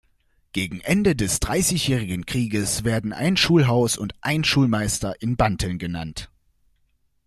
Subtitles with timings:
[0.51, 6.31] Gegen Ende des Dreißigjährigen Krieges werden ein Schulhaus und ein Schulmeister in Banteln genannt.